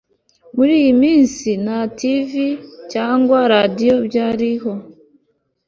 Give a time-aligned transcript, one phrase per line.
[0.55, 2.31] Muri iyo minsi nta TV
[2.91, 4.71] cyangwa radiyo byariho